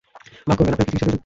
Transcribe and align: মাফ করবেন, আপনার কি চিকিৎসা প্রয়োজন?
মাফ 0.47 0.55
করবেন, 0.57 0.73
আপনার 0.75 0.87
কি 0.87 0.91
চিকিৎসা 0.91 1.05
প্রয়োজন? 1.05 1.19